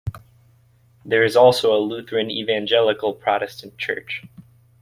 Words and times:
There 1.05 1.23
is 1.23 1.35
also 1.35 1.75
a 1.75 1.77
Lutheran-Evangelical 1.79 3.13
Protestant 3.13 3.77
church. 3.77 4.23